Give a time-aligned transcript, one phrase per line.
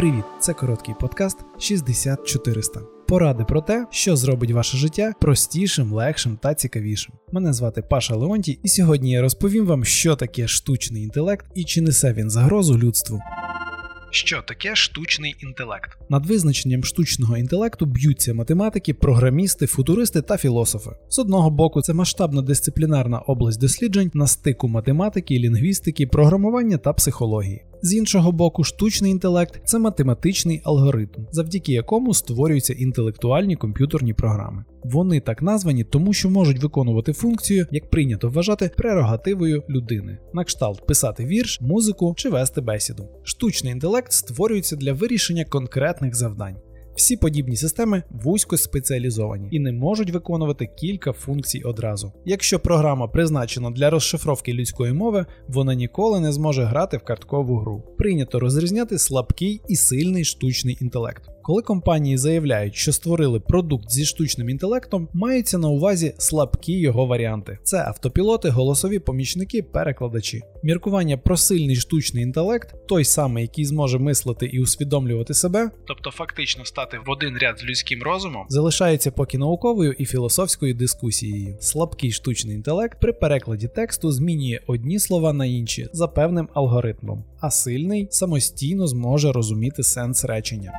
[0.00, 0.24] Привіт!
[0.40, 2.80] Це короткий подкаст 60400.
[3.08, 7.14] Поради про те, що зробить ваше життя простішим, легшим та цікавішим.
[7.32, 11.80] Мене звати Паша Леонтій, і сьогодні я розповім вам, що таке штучний інтелект і чи
[11.80, 13.20] несе він загрозу людству.
[14.10, 15.98] Що таке штучний інтелект?
[16.10, 20.90] Над визначенням штучного інтелекту б'ються математики, програмісти, футуристи та філософи.
[21.08, 27.64] З одного боку, це масштабна дисциплінарна область досліджень на стику математики, лінгвістики, програмування та психології.
[27.82, 34.64] З іншого боку, штучний інтелект це математичний алгоритм, завдяки якому створюються інтелектуальні комп'ютерні програми.
[34.84, 40.86] Вони так названі, тому що можуть виконувати функцію, як прийнято вважати, прерогативою людини, на кшталт
[40.86, 43.08] писати вірш, музику чи вести бесіду.
[43.22, 46.56] Штучний інтелект створюється для вирішення конкретних завдань.
[47.00, 52.12] Всі подібні системи вузько спеціалізовані і не можуть виконувати кілька функцій одразу.
[52.24, 57.82] Якщо програма призначена для розшифровки людської мови, вона ніколи не зможе грати в карткову гру.
[57.98, 61.22] Прийнято розрізняти слабкий і сильний штучний інтелект.
[61.50, 67.58] Коли компанії заявляють, що створили продукт зі штучним інтелектом, мається на увазі слабкі його варіанти.
[67.62, 70.42] Це автопілоти, голосові помічники, перекладачі.
[70.62, 76.64] Міркування про сильний штучний інтелект, той самий, який зможе мислити і усвідомлювати себе, тобто фактично
[76.64, 81.56] стати в один ряд з людським розумом, залишається поки науковою і філософською дискусією.
[81.60, 87.50] Слабкий штучний інтелект при перекладі тексту змінює одні слова на інші за певним алгоритмом, а
[87.50, 90.72] сильний самостійно зможе розуміти сенс речення.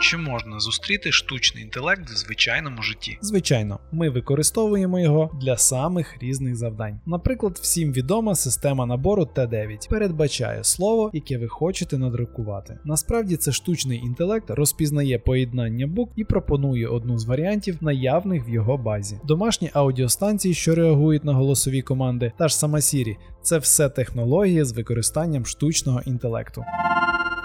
[0.00, 3.18] Чи можна зустріти штучний інтелект в звичайному житті?
[3.20, 7.00] Звичайно, ми використовуємо його для самих різних завдань.
[7.06, 12.78] Наприклад, всім відома система набору Т9 передбачає слово, яке ви хочете надрукувати.
[12.84, 18.76] Насправді це штучний інтелект розпізнає поєднання букв і пропонує одну з варіантів, наявних в його
[18.76, 19.20] базі.
[19.24, 24.72] Домашні аудіостанції, що реагують на голосові команди, та ж сама Siri– це все технології з
[24.72, 26.64] використанням штучного інтелекту.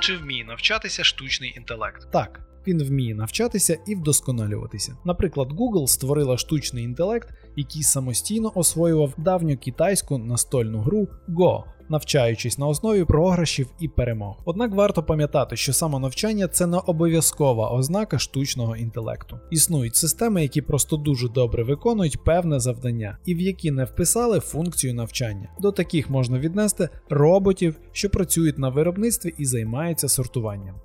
[0.02, 2.12] Чи вміє навчатися штучний інтелект?
[2.12, 2.40] Так.
[2.68, 4.98] Він вміє навчатися і вдосконалюватися.
[5.06, 12.68] Наприклад, Google створила штучний інтелект, який самостійно освоював давню китайську настольну гру Go, навчаючись на
[12.68, 14.42] основі програшів і перемог.
[14.46, 19.40] Однак варто пам'ятати, що самонавчання це не обов'язкова ознака штучного інтелекту.
[19.50, 24.94] Існують системи, які просто дуже добре виконують певне завдання, і в які не вписали функцію
[24.94, 25.50] навчання.
[25.60, 30.76] До таких можна віднести роботів, що працюють на виробництві і займаються сортуванням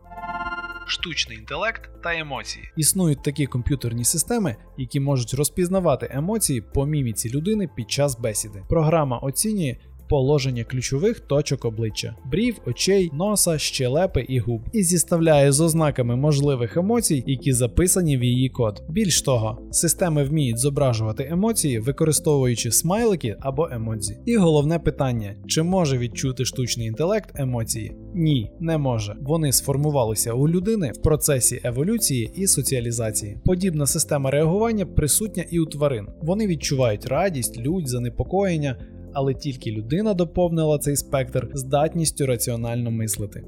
[0.87, 2.73] штучний інтелект та емоції.
[2.77, 8.63] Існують такі комп'ютерні системи, які можуть розпізнавати емоції по міміці людини під час бесіди.
[8.69, 9.77] Програма оцінює
[10.09, 16.77] положення ключових точок обличчя, брів, очей, носа, щелепи і губ, і зіставляє з ознаками можливих
[16.77, 18.83] емоцій, які записані в її код.
[18.89, 24.19] Більш того, системи вміють зображувати емоції, використовуючи смайлики або емодзі.
[24.27, 27.93] І головне питання: чи може відчути штучний інтелект емоції?
[28.15, 29.17] Ні, не може.
[29.21, 33.39] Вони сформувалися у людини в процесі еволюції і соціалізації.
[33.45, 36.07] Подібна система реагування присутня і у тварин.
[36.23, 38.77] Вони відчувають радість, лють, занепокоєння
[39.19, 43.43] але тільки людина доповнила цей спектр здатністю раціонально мислити.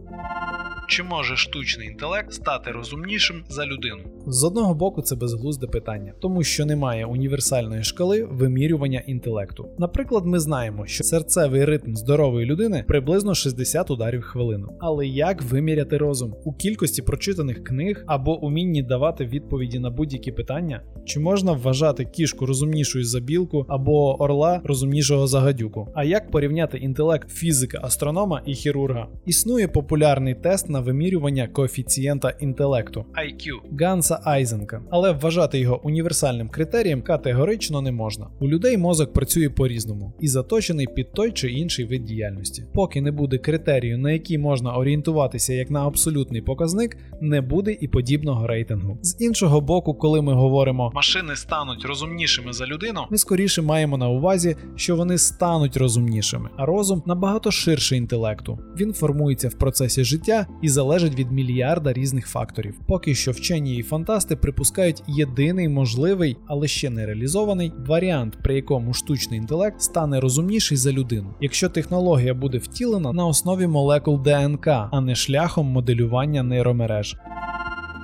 [0.91, 3.99] Чи може штучний інтелект стати розумнішим за людину?
[4.27, 9.69] З одного боку, це безглузде питання, тому що немає універсальної шкали вимірювання інтелекту.
[9.79, 14.69] Наприклад, ми знаємо, що серцевий ритм здорової людини приблизно 60 ударів хвилину.
[14.81, 20.83] Але як виміряти розум у кількості прочитаних книг або умінні давати відповіді на будь-які питання?
[21.05, 25.89] Чи можна вважати кішку розумнішою за білку або орла розумнішого за гадюку?
[25.95, 29.09] А як порівняти інтелект фізика, астронома і хірурга?
[29.27, 37.03] Існує популярний тест на вимірювання коефіцієнта інтелекту IQ Ганса Айзенка, але вважати його універсальним критерієм
[37.03, 38.27] категорично не можна.
[38.41, 42.65] У людей мозок працює по-різному і заточений під той чи інший вид діяльності.
[42.75, 47.89] Поки не буде критерію, на який можна орієнтуватися як на абсолютний показник, не буде і
[47.89, 48.99] подібного рейтингу.
[49.03, 54.09] З іншого боку, коли ми говоримо машини стануть розумнішими за людину, ми скоріше маємо на
[54.09, 58.59] увазі, що вони стануть розумнішими, а розум набагато ширше інтелекту.
[58.77, 62.81] Він формується в процесі життя і залежить від мільярда різних факторів.
[62.87, 68.93] Поки що вчені і фантасти припускають єдиний можливий, але ще не реалізований варіант, при якому
[68.93, 75.01] штучний інтелект стане розумніший за людину, якщо технологія буде втілена на основі молекул ДНК, а
[75.01, 77.17] не шляхом моделювання нейромереж.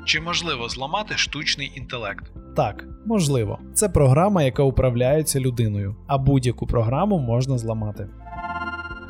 [0.04, 2.32] Чи можливо зламати штучний інтелект?
[2.56, 3.58] Так, можливо.
[3.74, 8.08] Це програма, яка управляється людиною, а будь-яку програму можна зламати.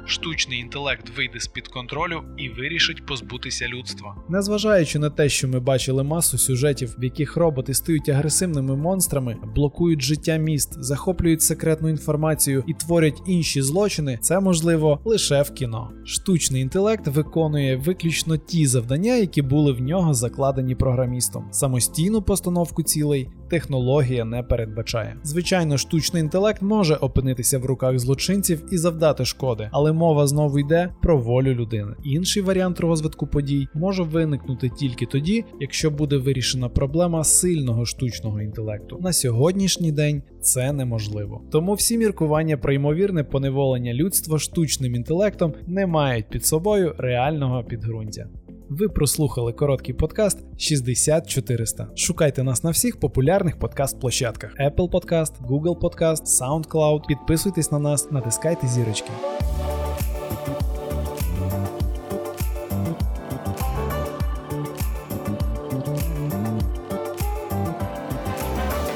[0.07, 4.17] Штучний інтелект вийде з під контролю і вирішить позбутися людства.
[4.29, 10.03] Незважаючи на те, що ми бачили масу сюжетів, в яких роботи стають агресивними монстрами, блокують
[10.03, 15.91] життя міст, захоплюють секретну інформацію і творять інші злочини, це можливо лише в кіно.
[16.05, 21.49] Штучний інтелект виконує виключно ті завдання, які були в нього закладені програмістом.
[21.51, 25.17] Самостійну постановку цілей технологія не передбачає.
[25.23, 30.95] Звичайно, штучний інтелект може опинитися в руках злочинців і завдати шкоди, але мова знову йде
[31.03, 31.93] про волю людини.
[32.05, 38.99] Інший варіант розвитку подій може виникнути тільки тоді, якщо буде вирішена проблема сильного штучного інтелекту.
[39.01, 41.43] На сьогоднішній день це неможливо.
[41.53, 48.27] Тому всі міркування про ймовірне поневолення людства штучним інтелектом не мають під собою реального підґрунтя.
[48.69, 51.89] Ви прослухали короткий подкаст 60400.
[51.95, 57.07] Шукайте нас на всіх популярних подкаст-площадках: Apple Podcast, Google Podcast, SoundCloud.
[57.07, 59.11] Підписуйтесь на нас, натискайте зірочки.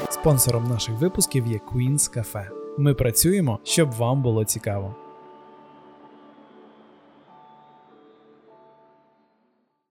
[0.09, 2.45] Спонсором наших випусків є Queen's Cafe.
[2.77, 4.95] Ми працюємо, щоб вам було цікаво.